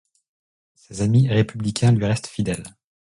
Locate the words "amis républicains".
1.03-1.91